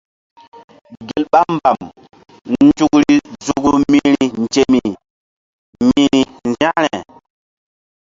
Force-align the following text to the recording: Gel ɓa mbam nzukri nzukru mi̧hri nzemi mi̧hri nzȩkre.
Gel 1.07 1.23
ɓa 1.31 1.41
mbam 1.55 1.79
nzukri 2.65 3.15
nzukru 3.35 3.75
mi̧hri 3.91 4.25
nzemi 4.41 4.81
mi̧hri 5.85 6.19
nzȩkre. 6.47 6.97